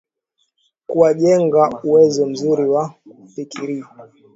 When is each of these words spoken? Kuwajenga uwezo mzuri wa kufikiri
Kuwajenga 0.87 1.63
uwezo 1.85 2.21
mzuri 2.29 2.65
wa 2.73 2.83
kufikiri 3.17 3.77